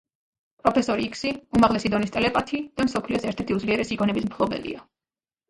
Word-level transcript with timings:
პროფესორი 0.61 1.03
იქსი 1.07 1.33
უმაღლესი 1.59 1.91
დონის 1.97 2.15
ტელეპათი 2.15 2.63
და 2.81 2.87
მსოფლიოს 2.89 3.29
ერთ-ერთი 3.33 3.59
უძლიერესი 3.59 4.01
გონების 4.03 4.29
მფლობელია. 4.33 4.85